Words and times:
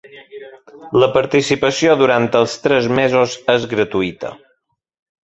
La 1.01 1.09
participació 1.17 1.97
durant 1.99 2.25
els 2.39 2.55
tres 2.63 2.87
mesos 3.01 3.37
és 3.57 3.69
gratuïta. 3.75 4.33